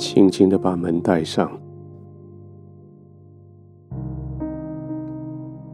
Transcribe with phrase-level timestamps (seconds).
[0.00, 1.52] 轻轻的把门带上。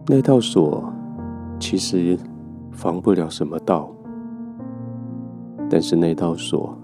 [0.08, 0.92] 那道锁
[1.60, 2.18] 其实
[2.72, 3.88] 防不了什么盗，
[5.70, 6.76] 但是那道锁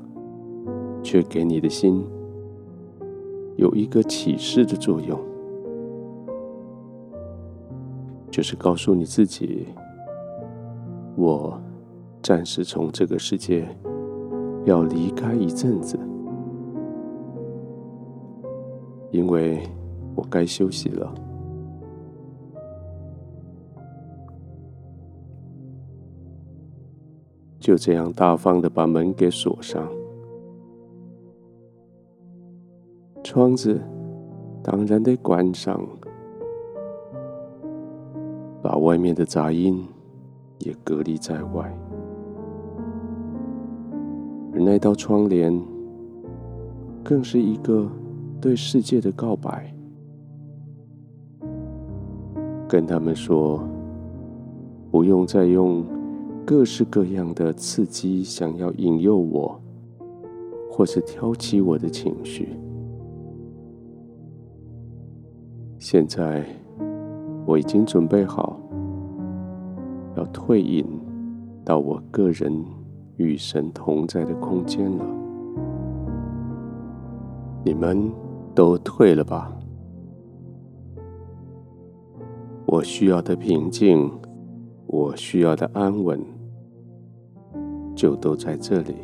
[1.03, 2.05] 却给你的心
[3.57, 5.19] 有一个启示的作用，
[8.31, 9.67] 就是告诉你自己：
[11.17, 11.61] 我
[12.23, 13.69] 暂时从这个世界
[14.65, 15.99] 要离开一阵子。
[19.13, 19.63] 因为
[20.17, 21.15] 我该休息了，
[27.61, 29.87] 就这样大方的把门给锁上，
[33.23, 33.79] 窗子
[34.63, 35.79] 当然得关上，
[38.63, 39.87] 把外面的杂音
[40.61, 41.71] 也隔离在外，
[44.55, 45.63] 而那道窗帘
[47.05, 47.87] 更是一个。
[48.43, 49.73] 对世界的告白，
[52.69, 53.63] 跟他们说，
[54.91, 55.85] 不用再用
[56.45, 59.61] 各式各样的刺激，想要引诱我，
[60.69, 62.49] 或是挑起我的情绪。
[65.79, 66.45] 现在
[67.47, 68.59] 我已经准备好，
[70.17, 70.85] 要退隐
[71.65, 72.53] 到我个人
[73.19, 75.07] 与神同在的空间了。
[77.65, 78.13] 你们。
[78.55, 79.53] 都退了吧。
[82.67, 84.11] 我需要的平静，
[84.87, 86.19] 我需要的安稳，
[87.95, 88.95] 就都在这里。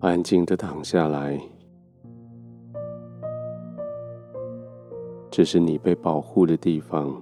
[0.00, 1.40] 安静的躺下来，
[5.30, 7.20] 这是你被保护的地方。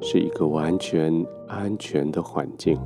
[0.00, 2.76] 是一个完全安全的环境，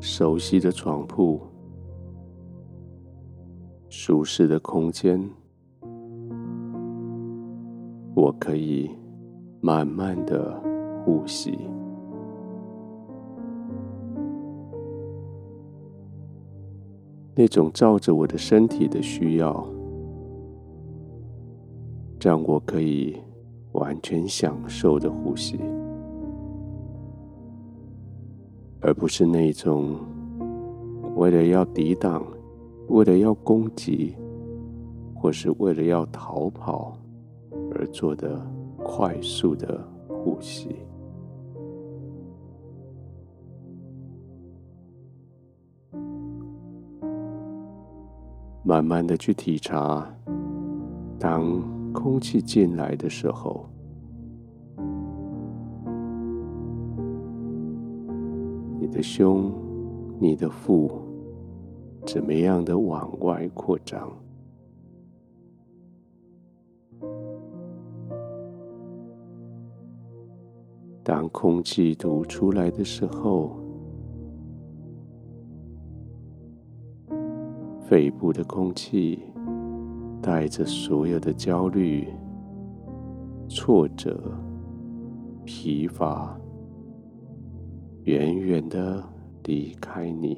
[0.00, 1.40] 熟悉的床铺，
[3.88, 5.22] 舒适的空间，
[8.14, 8.90] 我可以
[9.60, 10.60] 慢慢的
[11.04, 11.56] 呼吸，
[17.34, 19.64] 那种照着我的身体的需要，
[22.20, 23.16] 让我可以。
[23.82, 25.58] 完全享受的呼吸，
[28.80, 29.98] 而不是那种
[31.16, 32.24] 为了要抵挡、
[32.86, 34.14] 为了要攻击，
[35.16, 36.96] 或是为了要逃跑
[37.72, 38.40] 而做的
[38.84, 40.76] 快速的呼吸。
[48.62, 50.08] 慢慢的去体察，
[51.18, 51.60] 当。
[51.94, 53.66] 空气进来的时候，
[59.02, 59.52] 胸、
[60.18, 60.90] 你的腹
[62.06, 64.10] 怎么样的往外扩张？
[71.02, 73.58] 当空气吐出来的时候，
[77.80, 79.18] 肺部的空气。
[80.24, 82.06] 带着所有的焦虑、
[83.48, 84.16] 挫折、
[85.44, 86.38] 疲乏，
[88.04, 89.00] 远远的
[89.44, 90.36] 离开你，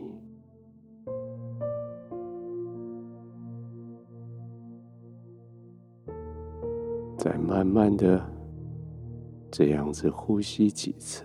[7.17, 8.23] 再慢慢的
[9.51, 11.25] 这样子呼吸几次。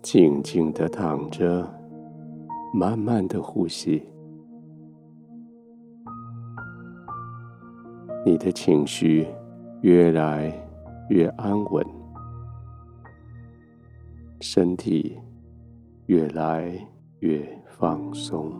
[0.00, 1.68] 静静的躺着，
[2.72, 4.02] 慢慢的呼吸。
[8.24, 9.26] 你的情绪
[9.82, 10.52] 越来
[11.08, 11.86] 越安稳，
[14.40, 15.16] 身体
[16.06, 16.72] 越来
[17.20, 18.52] 越放松。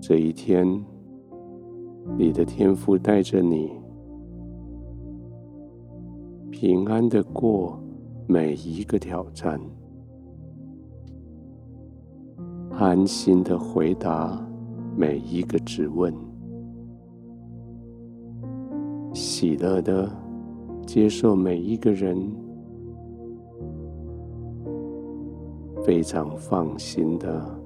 [0.00, 0.66] 这一天，
[2.18, 3.72] 你的天父带着你。
[6.50, 7.78] 平安的过
[8.26, 9.60] 每一个挑战，
[12.78, 14.38] 安心的回答
[14.94, 16.14] 每一个质问，
[19.14, 20.06] 喜乐的
[20.86, 22.30] 接受每一个人，
[25.82, 27.58] 非常放心的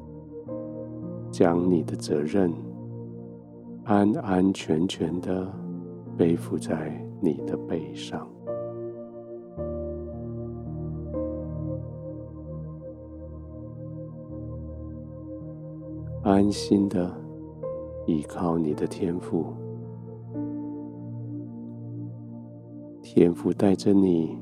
[1.33, 2.53] 将你的责任
[3.83, 5.53] 安安全全的
[6.17, 8.29] 背负在你的背上。
[16.31, 17.13] 安心的
[18.07, 19.47] 依靠你的天赋，
[23.03, 24.39] 天赋带着你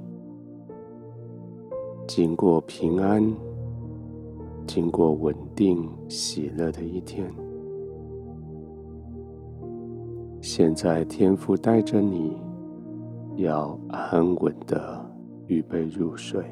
[2.07, 3.35] 经过平安、
[4.67, 7.33] 经过稳定、喜乐的一天。
[10.43, 12.37] 现在，天赋带着你
[13.37, 15.11] 要安稳的
[15.47, 16.45] 预备入睡。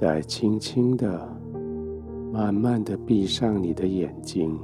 [0.00, 1.28] 再轻轻的、
[2.32, 4.56] 慢慢的闭上你的眼睛，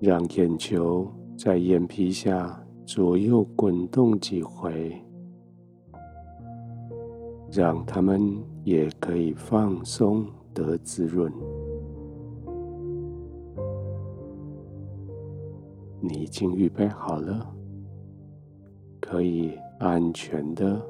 [0.00, 1.06] 让眼球
[1.36, 5.00] 在眼皮下左右滚动几回，
[7.52, 8.20] 让它们
[8.64, 11.32] 也可以放松得滋润。
[16.00, 17.48] 你已经预备好了，
[19.00, 20.84] 可以安全的。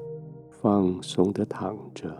[0.61, 2.13] 放松的躺着，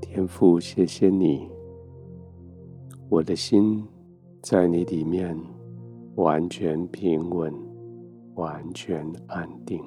[0.00, 1.46] 天父，谢谢你，
[3.10, 3.86] 我的心
[4.40, 5.38] 在你里面
[6.14, 7.52] 完全平稳，
[8.36, 9.78] 完全安定。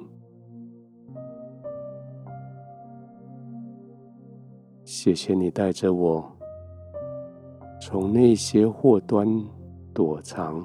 [4.84, 6.24] 谢谢你带着我
[7.80, 9.26] 从那些祸端
[9.92, 10.64] 躲藏。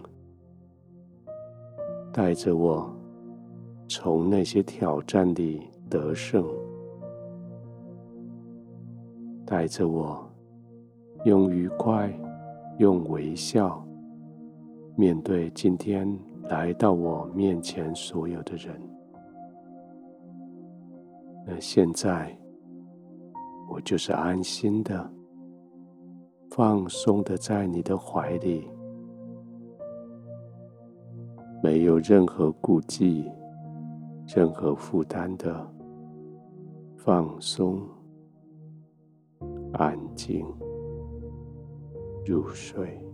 [2.13, 2.93] 带着我
[3.87, 6.45] 从那些挑战里得胜，
[9.45, 10.29] 带着我
[11.25, 12.11] 用愉快、
[12.79, 13.85] 用微笑
[14.95, 16.07] 面对今天
[16.49, 18.73] 来到我面前所有的人。
[21.45, 22.33] 那现在，
[23.69, 25.11] 我就是安心的、
[26.49, 28.70] 放松的在你的怀里。
[31.63, 33.29] 没有任何顾忌、
[34.25, 35.67] 任何负担的
[36.97, 37.79] 放松、
[39.73, 40.45] 安静
[42.25, 43.10] 入睡。